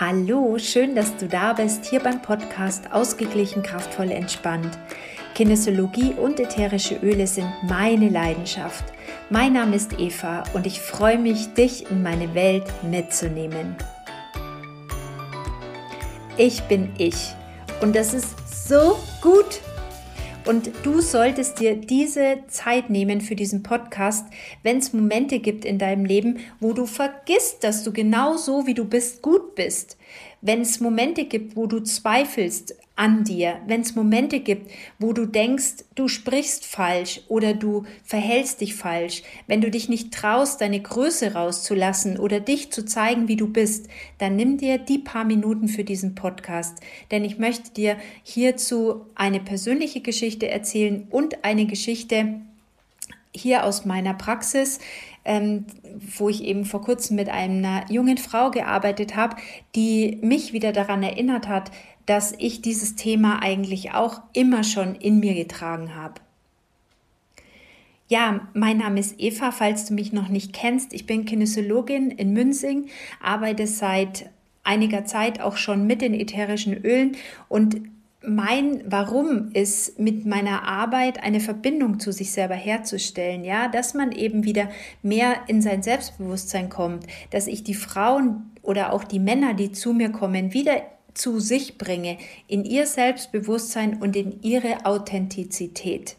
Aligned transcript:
Hallo, 0.00 0.56
schön, 0.58 0.94
dass 0.94 1.16
du 1.16 1.26
da 1.26 1.54
bist, 1.54 1.84
hier 1.86 1.98
beim 1.98 2.22
Podcast 2.22 2.92
Ausgeglichen, 2.92 3.64
kraftvoll, 3.64 4.12
entspannt. 4.12 4.78
Kinesiologie 5.34 6.12
und 6.12 6.38
ätherische 6.38 6.94
Öle 7.02 7.26
sind 7.26 7.52
meine 7.64 8.08
Leidenschaft. 8.08 8.84
Mein 9.28 9.54
Name 9.54 9.74
ist 9.74 9.98
Eva 9.98 10.44
und 10.54 10.68
ich 10.68 10.80
freue 10.80 11.18
mich, 11.18 11.52
dich 11.54 11.90
in 11.90 12.04
meine 12.04 12.32
Welt 12.36 12.62
mitzunehmen. 12.84 13.74
Ich 16.36 16.62
bin 16.68 16.92
ich 16.96 17.34
und 17.80 17.96
das 17.96 18.14
ist 18.14 18.68
so 18.68 19.00
gut. 19.20 19.60
Und 20.48 20.70
du 20.82 21.02
solltest 21.02 21.60
dir 21.60 21.76
diese 21.76 22.38
Zeit 22.48 22.88
nehmen 22.88 23.20
für 23.20 23.36
diesen 23.36 23.62
Podcast, 23.62 24.24
wenn 24.62 24.78
es 24.78 24.94
Momente 24.94 25.40
gibt 25.40 25.66
in 25.66 25.76
deinem 25.76 26.06
Leben, 26.06 26.38
wo 26.58 26.72
du 26.72 26.86
vergisst, 26.86 27.62
dass 27.64 27.84
du 27.84 27.92
genau 27.92 28.38
so, 28.38 28.66
wie 28.66 28.72
du 28.72 28.86
bist, 28.86 29.20
gut 29.20 29.54
bist. 29.56 29.98
Wenn 30.40 30.60
es 30.60 30.80
Momente 30.80 31.24
gibt, 31.24 31.56
wo 31.56 31.66
du 31.66 31.80
zweifelst 31.80 32.76
an 32.98 33.22
dir, 33.22 33.60
wenn 33.66 33.82
es 33.82 33.94
Momente 33.94 34.40
gibt, 34.40 34.70
wo 34.98 35.12
du 35.12 35.24
denkst, 35.24 35.84
du 35.94 36.08
sprichst 36.08 36.66
falsch 36.66 37.20
oder 37.28 37.54
du 37.54 37.84
verhältst 38.04 38.60
dich 38.60 38.74
falsch, 38.74 39.22
wenn 39.46 39.60
du 39.60 39.70
dich 39.70 39.88
nicht 39.88 40.12
traust, 40.12 40.60
deine 40.60 40.80
Größe 40.80 41.34
rauszulassen 41.34 42.18
oder 42.18 42.40
dich 42.40 42.72
zu 42.72 42.84
zeigen, 42.84 43.28
wie 43.28 43.36
du 43.36 43.48
bist, 43.48 43.88
dann 44.18 44.34
nimm 44.34 44.58
dir 44.58 44.78
die 44.78 44.98
paar 44.98 45.24
Minuten 45.24 45.68
für 45.68 45.84
diesen 45.84 46.16
Podcast, 46.16 46.78
denn 47.12 47.24
ich 47.24 47.38
möchte 47.38 47.70
dir 47.70 47.96
hierzu 48.24 49.06
eine 49.14 49.38
persönliche 49.38 50.00
Geschichte 50.00 50.48
erzählen 50.48 51.06
und 51.10 51.44
eine 51.44 51.66
Geschichte 51.66 52.40
hier 53.34 53.64
aus 53.64 53.84
meiner 53.84 54.14
Praxis, 54.14 54.78
ähm, 55.24 55.66
wo 56.16 56.28
ich 56.28 56.42
eben 56.42 56.64
vor 56.64 56.82
kurzem 56.82 57.16
mit 57.16 57.28
einer 57.28 57.90
jungen 57.90 58.18
Frau 58.18 58.50
gearbeitet 58.50 59.16
habe, 59.16 59.36
die 59.74 60.18
mich 60.22 60.52
wieder 60.52 60.72
daran 60.72 61.02
erinnert 61.02 61.48
hat, 61.48 61.70
dass 62.06 62.32
ich 62.38 62.62
dieses 62.62 62.96
Thema 62.96 63.42
eigentlich 63.42 63.92
auch 63.92 64.22
immer 64.32 64.64
schon 64.64 64.94
in 64.94 65.20
mir 65.20 65.34
getragen 65.34 65.94
habe. 65.94 66.14
Ja, 68.08 68.48
mein 68.54 68.78
Name 68.78 68.98
ist 69.00 69.16
Eva, 69.18 69.52
falls 69.52 69.84
du 69.84 69.92
mich 69.92 70.14
noch 70.14 70.28
nicht 70.28 70.54
kennst. 70.54 70.94
Ich 70.94 71.04
bin 71.04 71.26
Kinesiologin 71.26 72.10
in 72.10 72.32
Münzing, 72.32 72.88
arbeite 73.20 73.66
seit 73.66 74.30
einiger 74.64 75.04
Zeit 75.04 75.40
auch 75.42 75.58
schon 75.58 75.86
mit 75.86 76.00
den 76.00 76.14
ätherischen 76.14 76.72
Ölen 76.72 77.16
und 77.48 77.82
mein 78.20 78.82
Warum 78.84 79.52
ist 79.52 79.98
mit 79.98 80.26
meiner 80.26 80.64
Arbeit 80.64 81.22
eine 81.22 81.40
Verbindung 81.40 82.00
zu 82.00 82.12
sich 82.12 82.32
selber 82.32 82.56
herzustellen, 82.56 83.44
ja, 83.44 83.68
dass 83.68 83.94
man 83.94 84.10
eben 84.12 84.44
wieder 84.44 84.68
mehr 85.02 85.36
in 85.46 85.62
sein 85.62 85.82
Selbstbewusstsein 85.82 86.68
kommt, 86.68 87.06
dass 87.30 87.46
ich 87.46 87.62
die 87.62 87.74
Frauen 87.74 88.50
oder 88.62 88.92
auch 88.92 89.04
die 89.04 89.20
Männer, 89.20 89.54
die 89.54 89.70
zu 89.70 89.92
mir 89.92 90.10
kommen, 90.10 90.52
wieder 90.52 90.82
zu 91.14 91.38
sich 91.40 91.78
bringe, 91.78 92.18
in 92.48 92.64
ihr 92.64 92.86
Selbstbewusstsein 92.86 94.00
und 94.00 94.16
in 94.16 94.42
ihre 94.42 94.84
Authentizität. 94.84 96.16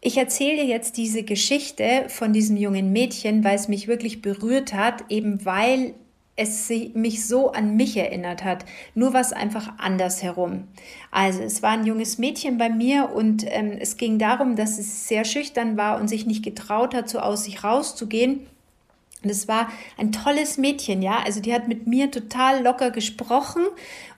Ich 0.00 0.16
erzähle 0.16 0.64
jetzt 0.64 0.96
diese 0.96 1.22
Geschichte 1.22 2.06
von 2.08 2.32
diesem 2.32 2.56
jungen 2.56 2.92
Mädchen, 2.92 3.44
weil 3.44 3.54
es 3.54 3.68
mich 3.68 3.86
wirklich 3.86 4.20
berührt 4.20 4.74
hat, 4.74 5.04
eben 5.10 5.44
weil 5.44 5.94
es 6.34 6.70
mich 6.94 7.26
so 7.26 7.52
an 7.52 7.76
mich 7.76 7.96
erinnert 7.96 8.42
hat, 8.42 8.64
nur 8.94 9.12
was 9.12 9.32
einfach 9.32 9.74
anders 9.78 10.22
herum. 10.22 10.64
Also 11.10 11.42
es 11.42 11.62
war 11.62 11.70
ein 11.70 11.84
junges 11.84 12.18
Mädchen 12.18 12.56
bei 12.56 12.70
mir 12.70 13.10
und 13.14 13.44
ähm, 13.46 13.76
es 13.78 13.96
ging 13.96 14.18
darum, 14.18 14.56
dass 14.56 14.78
es 14.78 15.08
sehr 15.08 15.24
schüchtern 15.24 15.76
war 15.76 16.00
und 16.00 16.08
sich 16.08 16.26
nicht 16.26 16.42
getraut 16.42 16.94
hat, 16.94 17.08
so 17.08 17.18
aus 17.18 17.44
sich 17.44 17.62
rauszugehen 17.62 18.46
und 19.22 19.30
es 19.30 19.46
war 19.46 19.68
ein 19.96 20.10
tolles 20.10 20.58
Mädchen, 20.58 21.00
ja. 21.00 21.20
Also 21.24 21.40
die 21.40 21.54
hat 21.54 21.68
mit 21.68 21.86
mir 21.86 22.10
total 22.10 22.62
locker 22.62 22.90
gesprochen 22.90 23.62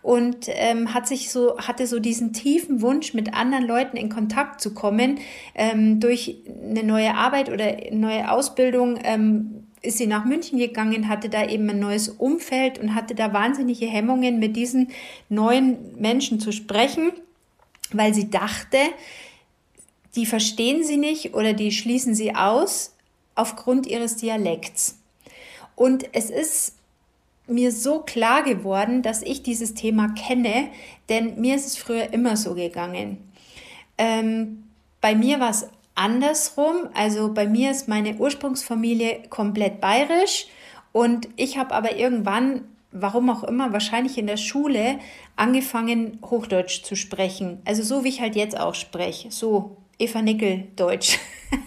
und 0.03 0.47
ähm, 0.49 0.95
hat 0.95 1.07
sich 1.07 1.31
so, 1.31 1.59
hatte 1.59 1.87
so 1.87 1.99
diesen 1.99 2.33
tiefen 2.33 2.81
Wunsch, 2.81 3.13
mit 3.13 3.35
anderen 3.35 3.67
Leuten 3.67 3.97
in 3.97 4.09
Kontakt 4.09 4.61
zu 4.61 4.73
kommen. 4.73 5.19
Ähm, 5.55 6.01
durch 6.01 6.37
eine 6.63 6.83
neue 6.85 7.15
Arbeit 7.15 7.51
oder 7.51 7.77
neue 7.91 8.31
Ausbildung 8.31 8.99
ähm, 9.03 9.64
ist 9.85 9.99
sie 9.99 10.07
nach 10.07 10.25
München 10.25 10.59
gegangen, 10.59 11.09
hatte 11.09 11.29
da 11.29 11.47
eben 11.47 11.69
ein 11.69 11.79
neues 11.79 12.09
Umfeld 12.09 12.79
und 12.79 12.95
hatte 12.95 13.15
da 13.15 13.33
wahnsinnige 13.33 13.87
Hemmungen, 13.87 14.39
mit 14.39 14.57
diesen 14.57 14.89
neuen 15.29 16.01
Menschen 16.01 16.41
zu 16.41 16.53
sprechen, 16.53 17.13
weil 17.93 18.15
sie 18.15 18.31
dachte, 18.31 18.79
die 20.17 20.27
verstehen 20.27 20.85
sie 20.85 20.97
nicht 20.97 21.35
oder 21.35 21.53
die 21.53 21.73
schließen 21.73 22.15
sie 22.15 22.35
aus 22.35 22.95
aufgrund 23.35 23.87
ihres 23.87 24.17
Dialekts. 24.17 24.99
Und 25.77 26.07
es 26.13 26.31
ist 26.31 26.75
mir 27.47 27.73
so 27.73 28.01
klar 28.01 28.43
geworden, 28.43 29.03
dass 29.03 29.23
ich 29.23 29.43
dieses 29.43 29.75
Thema 29.75 30.15
kenne, 30.15 30.69
denn 31.09 31.41
mir 31.41 31.57
ist 31.57 31.67
es 31.67 31.77
früher 31.77 32.13
immer 32.13 32.37
so 32.37 32.55
gegangen. 32.55 33.19
Ähm, 33.99 34.65
bei 35.01 35.15
mir 35.15 35.41
war 35.41 35.51
es 35.51 35.67
andersrum, 35.95 36.89
also 36.95 37.33
bei 37.33 37.47
mir 37.47 37.71
ist 37.71 37.89
meine 37.89 38.17
Ursprungsfamilie 38.17 39.25
komplett 39.31 39.81
bayerisch 39.81 40.47
und 40.93 41.29
ich 41.37 41.59
habe 41.59 41.75
aber 41.75 41.97
irgendwann, 41.97 42.63
warum 42.91 43.31
auch 43.31 43.45
immer, 43.45 43.73
wahrscheinlich 43.73 44.19
in 44.19 44.27
der 44.27 44.37
Schule 44.37 44.99
angefangen, 45.37 46.19
Hochdeutsch 46.25 46.83
zu 46.83 46.97
sprechen. 46.97 47.61
Also 47.65 47.83
so 47.83 48.05
wie 48.05 48.09
ich 48.09 48.21
halt 48.21 48.37
jetzt 48.37 48.59
auch 48.59 48.75
spreche, 48.75 49.31
so 49.31 49.77
Eva 49.99 50.23
Nickel 50.23 50.69
Deutsch, 50.77 51.19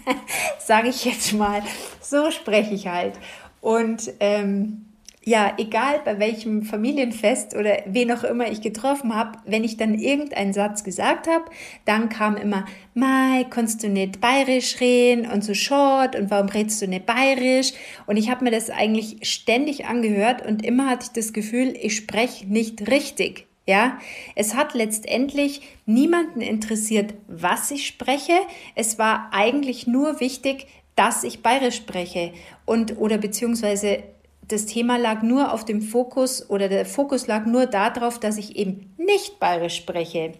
sage 0.58 0.88
ich 0.88 1.04
jetzt 1.04 1.32
mal. 1.32 1.62
So 2.00 2.30
spreche 2.30 2.74
ich 2.74 2.86
halt. 2.86 3.18
Und 3.60 4.12
ähm, 4.20 4.87
ja, 5.28 5.52
egal 5.58 6.00
bei 6.06 6.18
welchem 6.18 6.62
Familienfest 6.62 7.54
oder 7.54 7.82
wen 7.84 8.10
auch 8.12 8.24
immer 8.24 8.50
ich 8.50 8.62
getroffen 8.62 9.14
habe, 9.14 9.32
wenn 9.44 9.62
ich 9.62 9.76
dann 9.76 9.92
irgendeinen 9.92 10.54
Satz 10.54 10.84
gesagt 10.84 11.26
habe, 11.26 11.44
dann 11.84 12.08
kam 12.08 12.34
immer, 12.38 12.64
Mai, 12.94 13.44
kannst 13.50 13.82
du 13.82 13.90
nicht 13.90 14.22
bayerisch 14.22 14.80
reden 14.80 15.30
und 15.30 15.44
so 15.44 15.52
short 15.52 16.16
und 16.16 16.30
warum 16.30 16.48
redest 16.48 16.80
du 16.80 16.88
nicht 16.88 17.04
bayerisch? 17.04 17.72
Und 18.06 18.16
ich 18.16 18.30
habe 18.30 18.42
mir 18.42 18.50
das 18.50 18.70
eigentlich 18.70 19.18
ständig 19.28 19.84
angehört 19.84 20.46
und 20.46 20.64
immer 20.64 20.88
hatte 20.88 21.08
ich 21.08 21.12
das 21.12 21.34
Gefühl, 21.34 21.74
ich 21.78 21.94
spreche 21.94 22.46
nicht 22.46 22.90
richtig. 22.90 23.46
Ja, 23.66 23.98
es 24.34 24.54
hat 24.54 24.72
letztendlich 24.72 25.60
niemanden 25.84 26.40
interessiert, 26.40 27.12
was 27.26 27.70
ich 27.70 27.86
spreche. 27.86 28.32
Es 28.74 28.98
war 28.98 29.28
eigentlich 29.32 29.86
nur 29.86 30.20
wichtig, 30.20 30.68
dass 30.96 31.22
ich 31.22 31.42
bayerisch 31.42 31.76
spreche 31.76 32.32
und 32.64 32.96
oder 32.96 33.18
beziehungsweise 33.18 34.04
das 34.48 34.66
Thema 34.66 34.96
lag 34.96 35.22
nur 35.22 35.52
auf 35.52 35.64
dem 35.64 35.82
Fokus 35.82 36.48
oder 36.48 36.68
der 36.68 36.86
Fokus 36.86 37.26
lag 37.26 37.46
nur 37.46 37.66
darauf, 37.66 38.18
dass 38.18 38.38
ich 38.38 38.56
eben 38.56 38.94
nicht 38.96 39.38
bayerisch 39.38 39.76
spreche. 39.76 40.32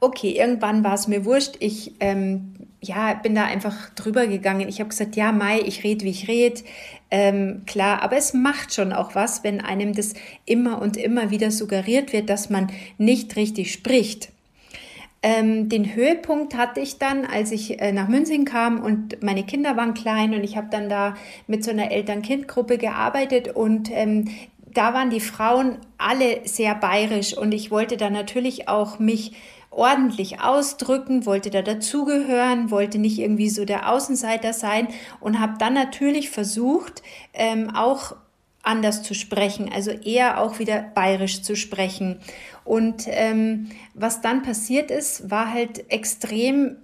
Okay, 0.00 0.30
irgendwann 0.30 0.84
war 0.84 0.94
es 0.94 1.08
mir 1.08 1.24
wurscht. 1.24 1.56
Ich 1.60 1.94
ähm, 2.00 2.54
ja, 2.80 3.14
bin 3.14 3.34
da 3.34 3.44
einfach 3.44 3.90
drüber 3.90 4.26
gegangen. 4.26 4.68
Ich 4.68 4.80
habe 4.80 4.90
gesagt, 4.90 5.16
ja, 5.16 5.32
Mai, 5.32 5.60
ich 5.60 5.82
rede, 5.82 6.04
wie 6.04 6.10
ich 6.10 6.28
rede. 6.28 6.62
Ähm, 7.10 7.62
klar, 7.66 8.02
aber 8.02 8.16
es 8.16 8.34
macht 8.34 8.74
schon 8.74 8.92
auch 8.92 9.14
was, 9.14 9.42
wenn 9.42 9.60
einem 9.60 9.94
das 9.94 10.14
immer 10.44 10.80
und 10.80 10.96
immer 10.96 11.30
wieder 11.30 11.50
suggeriert 11.50 12.12
wird, 12.12 12.30
dass 12.30 12.50
man 12.50 12.70
nicht 12.98 13.34
richtig 13.36 13.72
spricht. 13.72 14.30
Ähm, 15.20 15.68
den 15.68 15.94
Höhepunkt 15.94 16.56
hatte 16.56 16.80
ich 16.80 16.98
dann, 16.98 17.24
als 17.24 17.50
ich 17.50 17.80
äh, 17.80 17.92
nach 17.92 18.08
München 18.08 18.44
kam 18.44 18.80
und 18.80 19.20
meine 19.22 19.42
Kinder 19.44 19.76
waren 19.76 19.94
klein 19.94 20.32
und 20.32 20.44
ich 20.44 20.56
habe 20.56 20.68
dann 20.70 20.88
da 20.88 21.14
mit 21.48 21.64
so 21.64 21.72
einer 21.72 21.90
Eltern-Kind-Gruppe 21.90 22.78
gearbeitet 22.78 23.48
und 23.54 23.90
ähm, 23.92 24.26
da 24.72 24.94
waren 24.94 25.10
die 25.10 25.20
Frauen 25.20 25.78
alle 25.96 26.40
sehr 26.44 26.74
bayerisch 26.76 27.36
und 27.36 27.52
ich 27.52 27.72
wollte 27.72 27.96
da 27.96 28.10
natürlich 28.10 28.68
auch 28.68 29.00
mich 29.00 29.32
ordentlich 29.70 30.40
ausdrücken, 30.40 31.26
wollte 31.26 31.50
da 31.50 31.62
dazugehören, 31.62 32.70
wollte 32.70 32.98
nicht 32.98 33.18
irgendwie 33.18 33.50
so 33.50 33.64
der 33.64 33.90
Außenseiter 33.92 34.52
sein 34.52 34.88
und 35.20 35.40
habe 35.40 35.54
dann 35.58 35.74
natürlich 35.74 36.30
versucht, 36.30 37.02
ähm, 37.32 37.70
auch 37.74 38.14
anders 38.62 39.02
zu 39.02 39.14
sprechen, 39.14 39.70
also 39.72 39.90
eher 39.90 40.40
auch 40.40 40.58
wieder 40.58 40.82
bayerisch 40.82 41.42
zu 41.42 41.56
sprechen. 41.56 42.20
Und 42.64 43.04
ähm, 43.06 43.70
was 43.94 44.20
dann 44.20 44.42
passiert 44.42 44.90
ist, 44.90 45.30
war 45.30 45.52
halt 45.52 45.90
extrem 45.90 46.76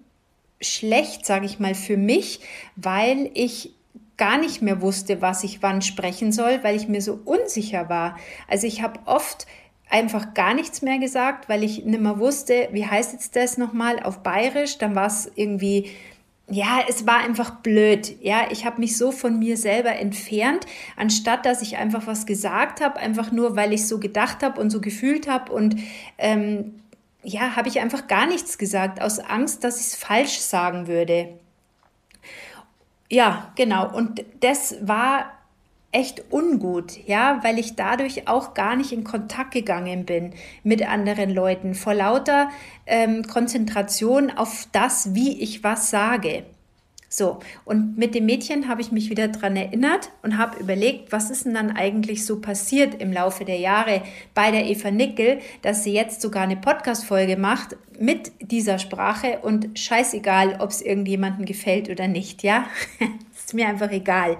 schlecht, 0.60 1.26
sage 1.26 1.46
ich 1.46 1.58
mal, 1.58 1.74
für 1.74 1.96
mich, 1.96 2.40
weil 2.76 3.30
ich 3.34 3.74
gar 4.16 4.38
nicht 4.38 4.62
mehr 4.62 4.80
wusste, 4.80 5.20
was 5.20 5.44
ich 5.44 5.62
wann 5.62 5.82
sprechen 5.82 6.32
soll, 6.32 6.60
weil 6.62 6.76
ich 6.76 6.88
mir 6.88 7.02
so 7.02 7.20
unsicher 7.24 7.88
war. 7.88 8.16
Also 8.48 8.66
ich 8.66 8.80
habe 8.80 9.00
oft 9.06 9.46
einfach 9.90 10.34
gar 10.34 10.54
nichts 10.54 10.82
mehr 10.82 10.98
gesagt, 10.98 11.48
weil 11.48 11.62
ich 11.62 11.84
nicht 11.84 12.00
mehr 12.00 12.18
wusste, 12.18 12.68
wie 12.72 12.86
heißt 12.86 13.12
jetzt 13.12 13.36
das 13.36 13.58
nochmal 13.58 14.00
auf 14.00 14.22
Bayerisch. 14.22 14.78
Dann 14.78 14.94
war 14.94 15.06
es 15.06 15.30
irgendwie, 15.34 15.90
ja, 16.48 16.80
es 16.88 17.06
war 17.06 17.18
einfach 17.18 17.50
blöd. 17.56 18.16
Ja, 18.20 18.48
ich 18.50 18.66
habe 18.66 18.80
mich 18.80 18.98
so 18.98 19.12
von 19.12 19.38
mir 19.38 19.56
selber 19.56 19.96
entfernt, 19.96 20.66
anstatt 20.96 21.46
dass 21.46 21.62
ich 21.62 21.76
einfach 21.78 22.06
was 22.06 22.26
gesagt 22.26 22.80
habe, 22.80 22.98
einfach 22.98 23.32
nur, 23.32 23.56
weil 23.56 23.72
ich 23.72 23.88
so 23.88 23.98
gedacht 23.98 24.42
habe 24.42 24.60
und 24.60 24.70
so 24.70 24.80
gefühlt 24.80 25.26
habe 25.28 25.52
und 25.52 25.76
ähm, 26.18 26.80
ja, 27.22 27.56
habe 27.56 27.68
ich 27.68 27.80
einfach 27.80 28.06
gar 28.06 28.26
nichts 28.26 28.58
gesagt, 28.58 29.00
aus 29.00 29.18
Angst, 29.18 29.64
dass 29.64 29.80
ich 29.80 29.86
es 29.86 29.94
falsch 29.94 30.38
sagen 30.38 30.86
würde. 30.86 31.30
Ja, 33.10 33.52
genau. 33.56 33.94
Und 33.94 34.22
das 34.40 34.76
war 34.82 35.32
echt 35.94 36.24
ungut, 36.30 36.98
ja, 37.06 37.40
weil 37.42 37.58
ich 37.58 37.76
dadurch 37.76 38.26
auch 38.26 38.52
gar 38.54 38.76
nicht 38.76 38.92
in 38.92 39.04
Kontakt 39.04 39.52
gegangen 39.52 40.04
bin 40.04 40.32
mit 40.62 40.86
anderen 40.86 41.30
Leuten, 41.30 41.74
vor 41.74 41.94
lauter 41.94 42.50
ähm, 42.86 43.22
Konzentration 43.26 44.30
auf 44.30 44.66
das, 44.72 45.14
wie 45.14 45.40
ich 45.40 45.62
was 45.62 45.90
sage. 45.90 46.44
So, 47.16 47.38
und 47.64 47.96
mit 47.96 48.16
dem 48.16 48.26
Mädchen 48.26 48.66
habe 48.66 48.80
ich 48.80 48.90
mich 48.90 49.08
wieder 49.08 49.28
daran 49.28 49.54
erinnert 49.54 50.10
und 50.22 50.36
habe 50.36 50.58
überlegt, 50.58 51.12
was 51.12 51.30
ist 51.30 51.44
denn 51.44 51.54
dann 51.54 51.70
eigentlich 51.70 52.26
so 52.26 52.40
passiert 52.40 53.00
im 53.00 53.12
Laufe 53.12 53.44
der 53.44 53.58
Jahre 53.58 54.02
bei 54.34 54.50
der 54.50 54.66
Eva 54.66 54.90
Nickel, 54.90 55.38
dass 55.62 55.84
sie 55.84 55.92
jetzt 55.92 56.20
sogar 56.20 56.42
eine 56.42 56.56
Podcast-Folge 56.56 57.36
macht 57.36 57.76
mit 58.00 58.32
dieser 58.40 58.80
Sprache 58.80 59.38
und 59.42 59.78
scheißegal, 59.78 60.56
ob 60.58 60.70
es 60.70 60.82
irgendjemandem 60.82 61.46
gefällt 61.46 61.88
oder 61.88 62.08
nicht, 62.08 62.42
ja? 62.42 62.66
ist 63.36 63.54
mir 63.54 63.68
einfach 63.68 63.92
egal. 63.92 64.36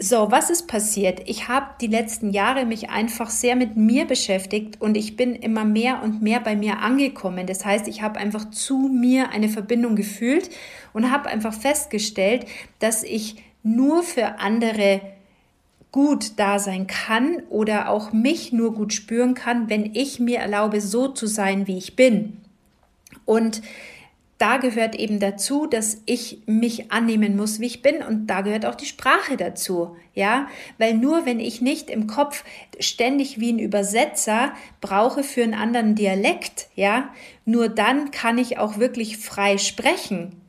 So, 0.00 0.30
was 0.30 0.48
ist 0.48 0.68
passiert? 0.68 1.22
Ich 1.26 1.48
habe 1.48 1.70
die 1.80 1.88
letzten 1.88 2.30
Jahre 2.30 2.64
mich 2.64 2.88
einfach 2.88 3.30
sehr 3.30 3.56
mit 3.56 3.76
mir 3.76 4.04
beschäftigt 4.04 4.80
und 4.80 4.96
ich 4.96 5.16
bin 5.16 5.34
immer 5.34 5.64
mehr 5.64 6.04
und 6.04 6.22
mehr 6.22 6.38
bei 6.38 6.54
mir 6.54 6.78
angekommen. 6.78 7.48
Das 7.48 7.64
heißt, 7.64 7.88
ich 7.88 8.00
habe 8.00 8.20
einfach 8.20 8.48
zu 8.50 8.78
mir 8.78 9.30
eine 9.30 9.48
Verbindung 9.48 9.96
gefühlt 9.96 10.50
und 10.92 11.10
habe 11.10 11.28
einfach 11.28 11.52
festgestellt, 11.52 12.46
dass 12.78 13.02
ich 13.02 13.42
nur 13.64 14.04
für 14.04 14.38
andere 14.38 15.00
gut 15.90 16.38
da 16.38 16.60
sein 16.60 16.86
kann 16.86 17.42
oder 17.50 17.88
auch 17.88 18.12
mich 18.12 18.52
nur 18.52 18.74
gut 18.74 18.92
spüren 18.92 19.34
kann, 19.34 19.68
wenn 19.68 19.96
ich 19.96 20.20
mir 20.20 20.38
erlaube, 20.38 20.80
so 20.80 21.08
zu 21.08 21.26
sein, 21.26 21.66
wie 21.66 21.76
ich 21.76 21.96
bin. 21.96 22.36
Und 23.24 23.62
da 24.38 24.58
gehört 24.58 24.94
eben 24.94 25.18
dazu, 25.18 25.66
dass 25.66 26.00
ich 26.06 26.42
mich 26.46 26.92
annehmen 26.92 27.36
muss, 27.36 27.58
wie 27.58 27.66
ich 27.66 27.82
bin 27.82 28.02
und 28.02 28.28
da 28.28 28.42
gehört 28.42 28.64
auch 28.66 28.76
die 28.76 28.86
Sprache 28.86 29.36
dazu, 29.36 29.96
ja, 30.14 30.46
weil 30.78 30.94
nur 30.94 31.26
wenn 31.26 31.40
ich 31.40 31.60
nicht 31.60 31.90
im 31.90 32.06
Kopf 32.06 32.44
ständig 32.78 33.40
wie 33.40 33.52
ein 33.52 33.58
Übersetzer 33.58 34.52
brauche 34.80 35.24
für 35.24 35.42
einen 35.42 35.54
anderen 35.54 35.96
Dialekt, 35.96 36.68
ja, 36.76 37.12
nur 37.44 37.68
dann 37.68 38.12
kann 38.12 38.38
ich 38.38 38.58
auch 38.58 38.78
wirklich 38.78 39.18
frei 39.18 39.58
sprechen. 39.58 40.40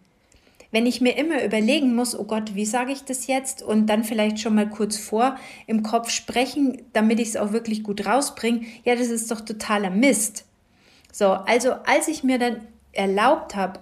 Wenn 0.71 0.85
ich 0.85 1.01
mir 1.01 1.17
immer 1.17 1.43
überlegen 1.43 1.95
muss, 1.95 2.17
oh 2.17 2.25
Gott, 2.25 2.53
wie 2.53 2.65
sage 2.65 2.91
ich 2.91 3.03
das 3.03 3.25
jetzt 3.25 3.63
und 3.63 3.87
dann 3.87 4.03
vielleicht 4.03 4.39
schon 4.39 4.53
mal 4.53 4.69
kurz 4.69 4.97
vor 4.97 5.35
im 5.65 5.81
Kopf 5.81 6.11
sprechen, 6.11 6.83
damit 6.93 7.19
ich 7.19 7.29
es 7.29 7.37
auch 7.37 7.51
wirklich 7.53 7.81
gut 7.81 8.05
rausbringe, 8.05 8.61
ja, 8.83 8.95
das 8.95 9.07
ist 9.07 9.31
doch 9.31 9.41
totaler 9.41 9.89
Mist. 9.89 10.45
So, 11.11 11.29
also 11.31 11.71
als 11.85 12.07
ich 12.07 12.23
mir 12.23 12.37
dann 12.37 12.67
erlaubt 12.99 13.55
habe, 13.55 13.79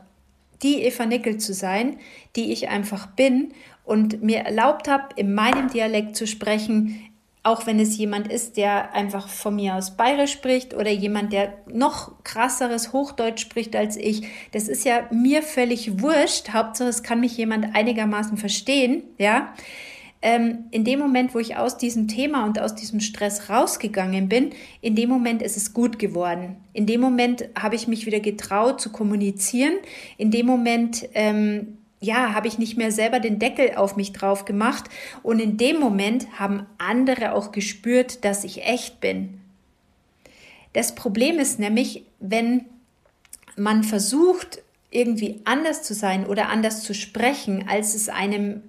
die 0.62 0.84
Eva 0.84 1.06
Nickel 1.06 1.38
zu 1.38 1.54
sein, 1.54 1.98
die 2.36 2.52
ich 2.52 2.70
einfach 2.70 3.08
bin 3.08 3.54
und 3.84 4.22
mir 4.22 4.40
erlaubt 4.40 4.88
habe, 4.88 5.10
in 5.16 5.34
meinem 5.34 5.70
Dialekt 5.70 6.16
zu 6.16 6.28
sprechen, 6.28 7.04
auch 7.42 7.66
wenn 7.66 7.80
es 7.80 7.98
jemand 7.98 8.32
ist, 8.32 8.58
der 8.58 8.94
einfach 8.94 9.28
von 9.28 9.56
mir 9.56 9.76
aus 9.76 9.96
Bayerisch 9.96 10.34
spricht 10.34 10.74
oder 10.74 10.92
jemand, 10.92 11.34
der 11.34 11.54
noch 11.68 12.24
krasseres 12.24 12.94
Hochdeutsch 12.94 13.42
spricht 13.42 13.76
als 13.76 13.96
ich. 13.96 14.28
Das 14.52 14.68
ist 14.68 14.86
ja 14.86 15.08
mir 15.12 15.42
völlig 15.42 16.02
wurscht. 16.02 16.50
Hauptsache, 16.50 16.90
es 16.90 17.04
kann 17.04 17.22
mich 17.22 17.38
jemand 17.38 17.76
einigermaßen 17.76 18.38
verstehen, 18.38 19.04
ja 19.18 19.54
ähm, 20.22 20.66
in 20.72 20.84
dem 20.84 21.00
Moment, 21.00 21.36
wo 21.36 21.40
ich 21.40 21.58
aus 21.58 21.78
diesem 21.78 22.08
Thema 22.08 22.46
und 22.46 22.60
aus 22.60 22.76
diesem 22.76 23.00
Stress 23.00 23.50
rausgegangen 23.50 24.28
bin, 24.28 24.52
in 24.82 24.96
dem 24.96 25.10
Moment 25.10 25.42
ist 25.42 25.58
es 25.58 25.74
gut 25.74 26.00
geworden. 26.00 26.58
In 26.74 26.86
dem 26.86 27.02
Moment 27.02 27.48
habe 27.60 27.76
ich 27.76 27.88
mich 27.88 28.06
wieder 28.06 28.20
getraut 28.20 28.82
zu 28.82 28.92
kommunizieren. 28.92 29.74
In 30.18 30.32
dem 30.32 30.46
Moment, 30.46 31.08
ähm, 31.14 31.78
ja, 32.00 32.34
habe 32.34 32.48
ich 32.48 32.58
nicht 32.58 32.78
mehr 32.78 32.92
selber 32.92 33.20
den 33.20 33.40
Deckel 33.40 33.76
auf 33.76 33.96
mich 33.96 34.12
drauf 34.12 34.46
gemacht. 34.46 34.86
Und 35.22 35.40
in 35.40 35.58
dem 35.58 35.80
Moment 35.80 36.40
haben 36.40 36.66
andere 36.78 37.34
auch 37.34 37.52
gespürt, 37.52 38.26
dass 38.26 38.44
ich 38.44 38.64
echt 38.64 39.00
bin. 39.00 39.40
Das 40.74 40.96
Problem 40.96 41.40
ist 41.40 41.60
nämlich, 41.60 42.04
wenn 42.20 42.66
man 43.56 43.84
versucht, 43.84 44.62
irgendwie 44.90 45.42
anders 45.44 45.84
zu 45.84 45.94
sein 45.94 46.26
oder 46.26 46.50
anders 46.50 46.84
zu 46.84 46.94
sprechen, 46.94 47.66
als 47.68 47.94
es 47.94 48.10
einem 48.10 48.64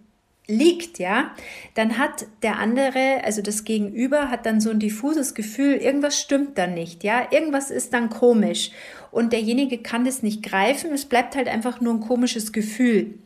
liegt, 0.49 0.99
ja, 0.99 1.31
dann 1.75 1.99
hat 1.99 2.27
der 2.43 2.59
andere, 2.59 3.23
also 3.23 3.43
das 3.43 3.65
Gegenüber, 3.65 4.31
hat 4.31 4.47
dann 4.47 4.61
so 4.61 4.71
ein 4.71 4.81
diffuses 4.81 5.35
Gefühl, 5.35 5.75
irgendwas 5.75 6.19
stimmt 6.19 6.57
dann 6.57 6.75
nicht, 6.75 7.05
ja, 7.05 7.29
irgendwas 7.31 7.71
ist 7.71 7.93
dann 7.93 8.09
komisch 8.09 8.71
und 9.11 9.33
derjenige 9.35 9.79
kann 9.79 10.05
das 10.05 10.23
nicht 10.23 10.43
greifen, 10.43 10.93
es 10.93 11.05
bleibt 11.05 11.37
halt 11.37 11.49
einfach 11.49 11.81
nur 11.81 11.95
ein 11.95 12.01
komisches 12.01 12.53
Gefühl. 12.53 13.19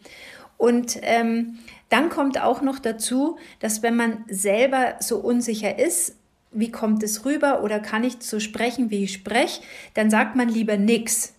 Und 0.58 0.98
ähm, 1.02 1.58
dann 1.88 2.08
kommt 2.08 2.40
auch 2.40 2.62
noch 2.62 2.78
dazu, 2.78 3.36
dass 3.60 3.82
wenn 3.82 3.96
man 3.96 4.24
selber 4.28 4.96
so 5.00 5.18
unsicher 5.18 5.78
ist, 5.78 6.16
wie 6.52 6.70
kommt 6.70 7.02
es 7.02 7.24
rüber 7.24 7.62
oder 7.62 7.80
kann 7.80 8.04
ich 8.04 8.16
so 8.20 8.40
sprechen, 8.40 8.90
wie 8.90 9.04
ich 9.04 9.12
spreche, 9.12 9.62
dann 9.94 10.10
sagt 10.10 10.36
man 10.36 10.48
lieber 10.48 10.76
nichts. 10.76 11.34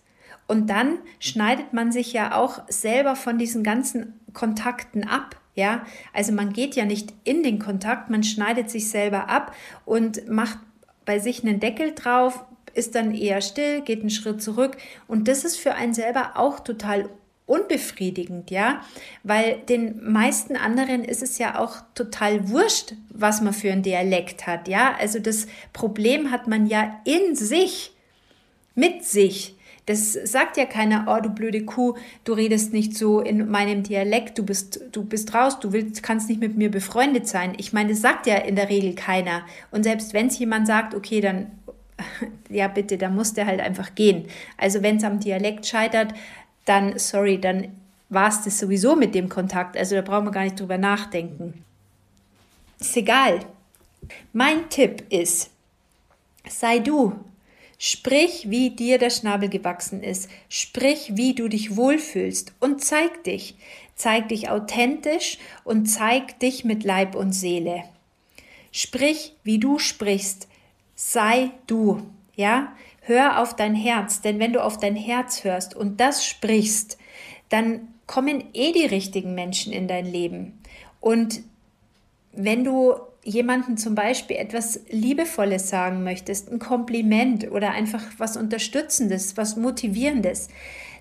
Und 0.46 0.68
dann 0.68 0.98
schneidet 1.20 1.72
man 1.72 1.92
sich 1.92 2.12
ja 2.12 2.36
auch 2.36 2.62
selber 2.68 3.16
von 3.16 3.38
diesen 3.38 3.62
ganzen 3.62 4.20
Kontakten 4.32 5.04
ab. 5.04 5.40
Ja, 5.54 5.86
also 6.12 6.32
man 6.32 6.52
geht 6.52 6.74
ja 6.74 6.84
nicht 6.84 7.12
in 7.22 7.42
den 7.42 7.60
Kontakt, 7.60 8.10
man 8.10 8.24
schneidet 8.24 8.70
sich 8.70 8.90
selber 8.90 9.28
ab 9.28 9.54
und 9.84 10.28
macht 10.28 10.58
bei 11.04 11.18
sich 11.18 11.44
einen 11.44 11.60
Deckel 11.60 11.94
drauf, 11.94 12.44
ist 12.74 12.94
dann 12.94 13.14
eher 13.14 13.40
still, 13.40 13.82
geht 13.82 14.00
einen 14.00 14.10
Schritt 14.10 14.42
zurück. 14.42 14.76
Und 15.06 15.28
das 15.28 15.44
ist 15.44 15.56
für 15.56 15.74
einen 15.74 15.94
selber 15.94 16.32
auch 16.34 16.60
total 16.60 17.08
unbefriedigend, 17.46 18.50
ja, 18.50 18.80
weil 19.22 19.58
den 19.68 20.02
meisten 20.10 20.56
anderen 20.56 21.04
ist 21.04 21.22
es 21.22 21.38
ja 21.38 21.58
auch 21.58 21.76
total 21.94 22.48
wurscht, 22.48 22.94
was 23.10 23.42
man 23.42 23.52
für 23.52 23.70
ein 23.70 23.82
Dialekt 23.82 24.46
hat, 24.46 24.66
ja, 24.66 24.94
also 24.98 25.18
das 25.18 25.46
Problem 25.72 26.30
hat 26.30 26.48
man 26.48 26.66
ja 26.66 27.00
in 27.04 27.36
sich, 27.36 27.92
mit 28.74 29.04
sich. 29.04 29.54
Das 29.86 30.14
sagt 30.14 30.56
ja 30.56 30.64
keiner, 30.64 31.06
oh 31.08 31.22
du 31.22 31.28
blöde 31.28 31.64
Kuh, 31.64 31.94
du 32.24 32.32
redest 32.32 32.72
nicht 32.72 32.96
so 32.96 33.20
in 33.20 33.50
meinem 33.50 33.82
Dialekt, 33.82 34.38
du 34.38 34.44
bist, 34.44 34.80
du 34.92 35.04
bist 35.04 35.34
raus, 35.34 35.60
du 35.60 35.72
willst, 35.72 36.02
kannst 36.02 36.28
nicht 36.28 36.40
mit 36.40 36.56
mir 36.56 36.70
befreundet 36.70 37.28
sein. 37.28 37.52
Ich 37.58 37.74
meine, 37.74 37.90
das 37.90 38.00
sagt 38.00 38.26
ja 38.26 38.36
in 38.36 38.56
der 38.56 38.70
Regel 38.70 38.94
keiner. 38.94 39.42
Und 39.70 39.82
selbst 39.82 40.14
wenn 40.14 40.28
es 40.28 40.38
jemand 40.38 40.66
sagt, 40.66 40.94
okay, 40.94 41.20
dann, 41.20 41.50
ja 42.48 42.68
bitte, 42.68 42.96
dann 42.96 43.14
muss 43.14 43.34
der 43.34 43.46
halt 43.46 43.60
einfach 43.60 43.94
gehen. 43.94 44.24
Also 44.56 44.82
wenn 44.82 44.96
es 44.96 45.04
am 45.04 45.20
Dialekt 45.20 45.66
scheitert, 45.66 46.14
dann, 46.64 46.98
sorry, 46.98 47.38
dann 47.38 47.68
war 48.08 48.28
es 48.28 48.42
das 48.42 48.58
sowieso 48.58 48.96
mit 48.96 49.14
dem 49.14 49.28
Kontakt. 49.28 49.76
Also 49.76 49.96
da 49.96 50.00
brauchen 50.02 50.24
wir 50.24 50.32
gar 50.32 50.44
nicht 50.44 50.58
drüber 50.58 50.78
nachdenken. 50.78 51.62
Ist 52.80 52.96
egal. 52.96 53.40
Mein 54.32 54.68
Tipp 54.70 55.04
ist, 55.10 55.50
sei 56.48 56.78
du, 56.78 57.14
Sprich, 57.86 58.48
wie 58.48 58.70
dir 58.70 58.96
der 58.96 59.10
Schnabel 59.10 59.50
gewachsen 59.50 60.02
ist. 60.02 60.30
Sprich, 60.48 61.16
wie 61.16 61.34
du 61.34 61.48
dich 61.48 61.76
wohlfühlst 61.76 62.54
und 62.58 62.82
zeig 62.82 63.24
dich. 63.24 63.56
Zeig 63.94 64.30
dich 64.30 64.48
authentisch 64.48 65.36
und 65.64 65.84
zeig 65.84 66.38
dich 66.38 66.64
mit 66.64 66.82
Leib 66.82 67.14
und 67.14 67.34
Seele. 67.34 67.84
Sprich, 68.72 69.34
wie 69.42 69.58
du 69.58 69.78
sprichst. 69.78 70.48
Sei 70.94 71.50
du. 71.66 72.00
Ja? 72.36 72.72
Hör 73.02 73.42
auf 73.42 73.54
dein 73.54 73.74
Herz, 73.74 74.22
denn 74.22 74.38
wenn 74.38 74.54
du 74.54 74.64
auf 74.64 74.78
dein 74.78 74.96
Herz 74.96 75.44
hörst 75.44 75.76
und 75.76 76.00
das 76.00 76.24
sprichst, 76.24 76.96
dann 77.50 77.88
kommen 78.06 78.44
eh 78.54 78.72
die 78.72 78.86
richtigen 78.86 79.34
Menschen 79.34 79.74
in 79.74 79.88
dein 79.88 80.06
Leben. 80.06 80.58
Und 81.00 81.42
wenn 82.32 82.64
du 82.64 82.94
jemanden 83.24 83.76
zum 83.76 83.94
Beispiel 83.94 84.36
etwas 84.36 84.80
Liebevolles 84.90 85.68
sagen 85.68 86.04
möchtest, 86.04 86.50
ein 86.50 86.58
Kompliment 86.58 87.50
oder 87.50 87.72
einfach 87.72 88.02
was 88.18 88.36
Unterstützendes, 88.36 89.36
was 89.36 89.56
Motivierendes, 89.56 90.48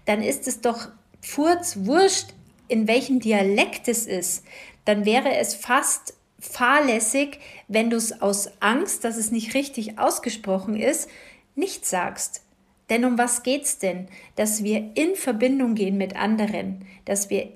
dann 0.06 0.22
ist 0.22 0.48
es 0.48 0.62
doch 0.62 0.90
furzwurscht, 1.22 2.34
in 2.68 2.88
welchem 2.88 3.20
Dialekt 3.20 3.88
es 3.88 4.08
ist. 4.08 4.44
Dann 4.86 5.06
wäre 5.06 5.36
es 5.36 5.54
fast 5.54 6.16
fahrlässig, 6.40 7.40
wenn 7.68 7.90
du 7.90 7.98
es 7.98 8.22
aus 8.22 8.50
Angst, 8.62 9.04
dass 9.04 9.18
es 9.18 9.32
nicht 9.32 9.54
richtig 9.54 10.00
ausgesprochen 10.00 10.76
ist, 10.76 11.10
nicht 11.56 11.86
sagst. 11.86 12.42
Denn 12.90 13.06
um 13.06 13.18
was 13.18 13.44
geht's 13.44 13.78
denn? 13.80 14.08
Dass 14.36 14.64
wir 14.64 14.92
in 14.96 15.16
Verbindung 15.16 15.76
gehen 15.76 15.98
mit 15.98 16.16
anderen, 16.16 16.86
dass 17.06 17.30
wir 17.30 17.50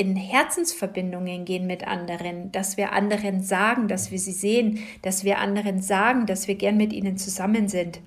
in 0.00 0.16
Herzensverbindungen 0.16 1.44
gehen 1.44 1.66
mit 1.66 1.86
anderen, 1.86 2.50
dass 2.52 2.78
wir 2.78 2.92
anderen 2.92 3.42
sagen, 3.42 3.86
dass 3.86 4.10
wir 4.10 4.18
sie 4.18 4.32
sehen, 4.32 4.78
dass 5.02 5.24
wir 5.24 5.38
anderen 5.38 5.82
sagen, 5.82 6.24
dass 6.24 6.48
wir 6.48 6.54
gern 6.54 6.78
mit 6.78 6.94
ihnen 6.94 7.18
zusammen 7.18 7.68
sind. 7.68 8.00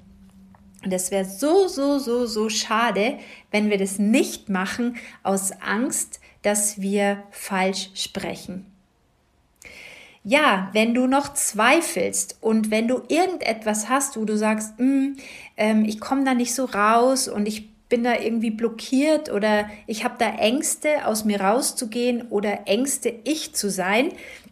Und 0.84 0.92
es 0.92 1.12
wäre 1.12 1.26
so, 1.26 1.68
so, 1.68 2.00
so, 2.00 2.26
so 2.26 2.50
schade, 2.50 3.20
wenn 3.52 3.70
wir 3.70 3.78
das 3.78 4.00
nicht 4.00 4.50
machen 4.50 4.98
aus 5.22 5.52
Angst, 5.62 6.20
dass 6.42 6.82
wir 6.82 7.22
falsch 7.30 7.92
sprechen. 7.94 8.66
Ja, 10.24 10.70
wenn 10.74 10.96
du 10.96 11.06
noch 11.06 11.36
zweifelst 11.36 12.38
und 12.42 12.72
wenn 12.72 12.88
du 12.88 13.04
irgendetwas 13.08 13.88
hast, 13.88 14.18
wo 14.18 14.26
du 14.26 14.36
sagst, 14.36 14.80
mm, 14.80 15.18
ähm, 15.58 15.86
ich 15.86 16.00
komme 16.00 16.24
da 16.24 16.34
nicht 16.34 16.56
so 16.56 16.66
raus 16.66 17.28
und 17.28 17.48
ich 17.48 17.73
bin 17.94 18.04
da 18.04 18.20
irgendwie 18.20 18.50
blockiert 18.50 19.32
oder 19.32 19.70
ich 19.86 20.04
habe 20.04 20.16
da 20.18 20.38
Ängste, 20.38 21.06
aus 21.06 21.26
mir 21.26 21.40
rauszugehen 21.40 22.24
oder 22.32 22.62
Ängste, 22.66 23.14
ich 23.24 23.54
zu 23.54 23.70
sein, 23.70 24.10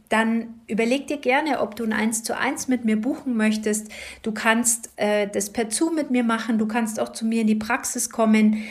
dann 0.09 0.61
überleg 0.67 1.07
dir 1.07 1.17
gerne, 1.17 1.59
ob 1.59 1.75
du 1.75 1.83
ein 1.83 1.91
1 1.91 2.21
zu 2.21 2.37
1 2.37 2.67
mit 2.67 2.85
mir 2.85 3.01
buchen 3.01 3.35
möchtest. 3.35 3.87
Du 4.21 4.31
kannst 4.31 4.91
äh, 4.97 5.27
das 5.27 5.49
per 5.49 5.71
Zoom 5.71 5.95
mit 5.95 6.11
mir 6.11 6.23
machen, 6.23 6.59
du 6.59 6.67
kannst 6.67 6.99
auch 6.99 7.13
zu 7.13 7.25
mir 7.25 7.41
in 7.41 7.47
die 7.47 7.55
Praxis 7.55 8.11
kommen. 8.11 8.61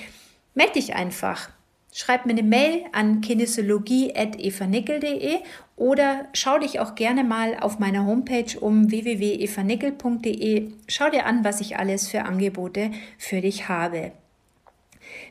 Meld 0.54 0.76
dich 0.76 0.94
einfach. 0.94 1.48
Schreib 1.92 2.24
mir 2.24 2.34
eine 2.34 2.44
Mail 2.44 2.84
an 2.92 3.22
kinesiologie.evanickel.de 3.22 5.38
oder 5.74 6.28
schau 6.32 6.60
dich 6.60 6.78
auch 6.78 6.94
gerne 6.94 7.24
mal 7.24 7.56
auf 7.58 7.80
meiner 7.80 8.06
Homepage 8.06 8.56
um 8.60 8.88
www.evanickel.de. 8.88 10.70
Schau 10.86 11.10
dir 11.10 11.26
an, 11.26 11.42
was 11.42 11.60
ich 11.60 11.76
alles 11.76 12.06
für 12.06 12.22
Angebote 12.22 12.92
für 13.18 13.40
dich 13.40 13.68
habe. 13.68 14.12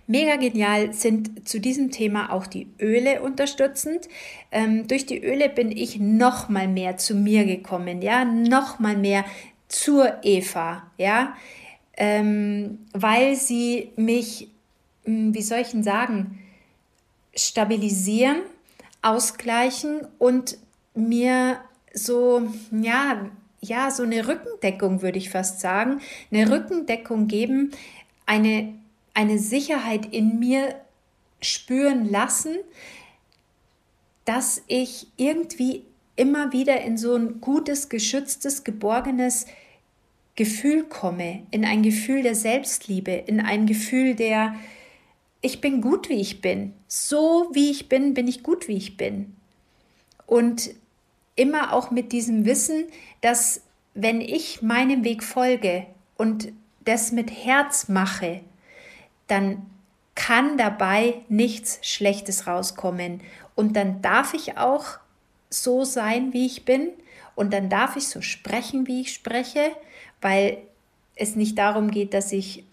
Mega 0.07 0.38
genial 0.38 0.93
sind 0.93 1.48
zu 1.48 1.59
diesem 1.59 1.91
Thema 1.91 2.31
auch 2.31 2.48
die 2.48 2.67
Öle 2.79 3.21
unterstützend. 3.21 4.07
Ähm, 4.51 4.88
durch 4.88 5.05
die 5.05 5.24
Öle 5.24 5.50
bin 5.50 5.71
ich 5.71 6.00
noch 6.00 6.50
mal 6.50 6.67
mehr 6.67 6.98
zu 6.98 7.15
mir 7.15 7.45
gekommen, 7.45 8.01
ja, 8.01 8.25
noch 8.25 8.79
mal 8.79 8.98
mehr 8.98 9.25
zur 9.67 10.24
Eva, 10.24 10.83
ja, 10.98 11.36
ähm, 11.95 12.79
weil 12.93 13.36
sie 13.36 13.91
mich, 13.95 14.50
hm, 15.05 15.33
wie 15.33 15.41
soll 15.41 15.59
ich 15.59 15.71
denn 15.71 15.83
sagen, 15.83 16.39
stabilisieren, 17.36 18.38
ausgleichen 19.01 20.01
und 20.17 20.57
mir 20.95 21.59
so, 21.93 22.48
ja, 22.71 23.29
ja, 23.62 23.91
so 23.91 24.03
eine 24.03 24.27
Rückendeckung, 24.27 25.01
würde 25.01 25.17
ich 25.17 25.29
fast 25.29 25.59
sagen, 25.59 26.00
eine 26.31 26.50
Rückendeckung 26.50 27.27
geben, 27.27 27.71
eine 28.25 28.74
eine 29.19 29.38
Sicherheit 29.38 30.13
in 30.13 30.39
mir 30.39 30.75
spüren 31.41 32.09
lassen, 32.09 32.55
dass 34.23 34.63
ich 34.67 35.07
irgendwie 35.17 35.83
immer 36.15 36.53
wieder 36.53 36.79
in 36.79 36.97
so 36.97 37.15
ein 37.15 37.41
gutes, 37.41 37.89
geschütztes, 37.89 38.63
geborgenes 38.63 39.45
Gefühl 40.38 40.85
komme, 40.85 41.41
in 41.51 41.65
ein 41.65 41.83
Gefühl 41.83 42.23
der 42.23 42.33
Selbstliebe, 42.33 43.11
in 43.11 43.41
ein 43.41 43.65
Gefühl 43.65 44.15
der, 44.15 44.55
ich 45.41 45.59
bin 45.59 45.81
gut, 45.81 46.07
wie 46.07 46.21
ich 46.21 46.39
bin. 46.39 46.71
So 46.88 47.49
wie 47.51 47.71
ich 47.71 47.89
bin, 47.89 48.13
bin 48.13 48.25
ich 48.25 48.41
gut, 48.41 48.69
wie 48.69 48.77
ich 48.77 48.95
bin. 48.95 49.35
Und 50.27 50.71
immer 51.35 51.73
auch 51.73 51.91
mit 51.91 52.13
diesem 52.13 52.45
Wissen, 52.45 52.85
dass 53.19 53.63
wenn 53.95 54.21
ich 54.21 54.61
meinem 54.61 55.03
Weg 55.03 55.25
folge 55.25 55.88
und 56.15 56.53
das 56.85 57.11
mit 57.11 57.31
Herz 57.31 57.89
mache, 57.89 58.39
dann 59.29 59.65
kann 60.15 60.57
dabei 60.57 61.21
nichts 61.29 61.79
Schlechtes 61.81 62.45
rauskommen. 62.45 63.21
Und 63.55 63.75
dann 63.75 64.01
darf 64.01 64.33
ich 64.33 64.57
auch 64.57 65.00
so 65.50 65.86
sein, 65.86 66.33
wie 66.33 66.45
ich 66.45 66.65
bin. 66.65 66.89
Und 67.36 67.53
dann 67.53 67.69
darf 67.69 67.95
ich 67.95 68.07
so 68.07 68.21
sprechen, 68.21 68.86
wie 68.86 69.01
ich 69.01 69.13
spreche, 69.13 69.71
weil 70.21 70.57
es 71.15 71.36
nicht 71.36 71.57
darum 71.57 71.89
geht, 71.91 72.13
dass 72.13 72.31
ich 72.31 72.65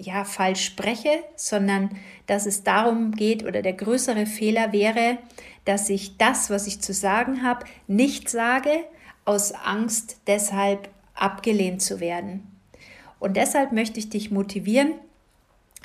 ja 0.00 0.24
falsch 0.24 0.64
spreche, 0.64 1.24
sondern 1.34 1.90
dass 2.26 2.46
es 2.46 2.62
darum 2.62 3.12
geht 3.12 3.44
oder 3.44 3.62
der 3.62 3.72
größere 3.72 4.26
Fehler 4.26 4.72
wäre, 4.72 5.18
dass 5.64 5.90
ich 5.90 6.16
das, 6.16 6.50
was 6.50 6.66
ich 6.66 6.80
zu 6.80 6.92
sagen 6.92 7.42
habe, 7.42 7.66
nicht 7.86 8.28
sage 8.28 8.84
aus 9.24 9.52
Angst 9.52 10.18
deshalb 10.26 10.88
abgelehnt 11.14 11.82
zu 11.82 12.00
werden. 12.00 12.46
Und 13.18 13.36
deshalb 13.36 13.72
möchte 13.72 13.98
ich 13.98 14.08
dich 14.08 14.30
motivieren, 14.30 14.94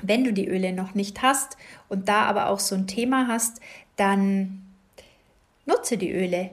wenn 0.02 0.24
du 0.24 0.34
die 0.34 0.48
Öle 0.48 0.74
noch 0.74 0.96
nicht 0.96 1.22
hast 1.22 1.58
und 1.90 2.10
da 2.10 2.24
aber 2.24 2.50
auch 2.50 2.60
so 2.60 2.76
ein 2.76 2.88
Thema 2.88 3.28
hast, 3.28 3.62
dann 3.96 4.62
nutze 5.66 5.98
die 5.98 6.12
Öle. 6.12 6.52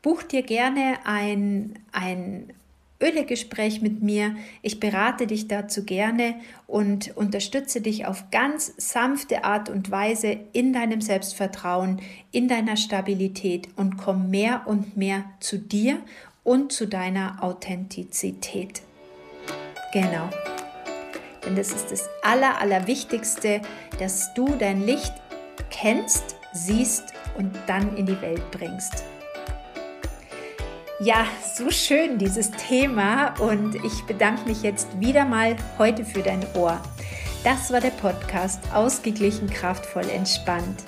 Buch 0.00 0.22
dir 0.22 0.42
gerne 0.42 0.98
ein, 1.04 1.78
ein 1.92 2.52
Ölegespräch 3.00 3.82
mit 3.82 4.02
mir. 4.02 4.36
Ich 4.62 4.80
berate 4.80 5.26
dich 5.26 5.48
dazu 5.48 5.84
gerne 5.84 6.36
und 6.66 7.16
unterstütze 7.16 7.80
dich 7.80 8.06
auf 8.06 8.30
ganz 8.30 8.72
sanfte 8.76 9.44
Art 9.44 9.68
und 9.68 9.90
Weise 9.90 10.38
in 10.52 10.72
deinem 10.72 11.00
Selbstvertrauen, 11.00 12.00
in 12.30 12.48
deiner 12.48 12.76
Stabilität 12.76 13.68
und 13.76 13.96
komm 13.96 14.30
mehr 14.30 14.62
und 14.66 14.96
mehr 14.96 15.24
zu 15.40 15.58
dir 15.58 15.98
und 16.44 16.72
zu 16.72 16.86
deiner 16.86 17.42
Authentizität. 17.42 18.82
Genau. 19.92 20.30
Denn 21.44 21.56
das 21.56 21.72
ist 21.72 21.90
das 21.90 22.08
Aller, 22.22 22.60
Allerwichtigste, 22.60 23.60
dass 23.98 24.32
du 24.34 24.46
dein 24.58 24.86
Licht 24.86 25.12
kennst, 25.70 26.36
siehst 26.52 27.12
und 27.36 27.52
dann 27.66 27.96
in 27.96 28.06
die 28.06 28.20
Welt 28.20 28.48
bringst. 28.50 29.04
Ja, 31.00 31.26
so 31.56 31.70
schön 31.70 32.18
dieses 32.18 32.50
Thema 32.52 33.34
und 33.40 33.74
ich 33.84 34.04
bedanke 34.06 34.48
mich 34.48 34.62
jetzt 34.62 34.88
wieder 35.00 35.24
mal 35.24 35.56
heute 35.78 36.04
für 36.04 36.22
dein 36.22 36.46
Ohr. 36.54 36.80
Das 37.42 37.72
war 37.72 37.80
der 37.80 37.90
Podcast 37.90 38.60
Ausgeglichen, 38.72 39.50
kraftvoll, 39.50 40.08
entspannt. 40.08 40.84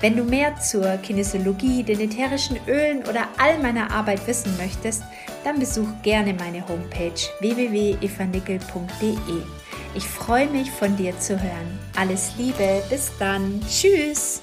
Wenn 0.00 0.16
du 0.16 0.24
mehr 0.24 0.56
zur 0.56 0.96
Kinesiologie, 0.96 1.82
den 1.82 2.00
ätherischen 2.00 2.58
Ölen 2.66 3.00
oder 3.00 3.28
all 3.36 3.58
meiner 3.58 3.90
Arbeit 3.90 4.26
wissen 4.26 4.56
möchtest, 4.56 5.02
dann 5.44 5.58
besuch 5.58 5.88
gerne 6.02 6.32
meine 6.32 6.66
Homepage 6.66 7.12
www.evanickel.de. 7.40 9.59
Ich 9.94 10.06
freue 10.06 10.46
mich 10.46 10.70
von 10.70 10.96
dir 10.96 11.18
zu 11.18 11.40
hören. 11.40 11.78
Alles 11.96 12.32
Liebe, 12.38 12.82
bis 12.88 13.10
dann. 13.18 13.60
Tschüss. 13.68 14.40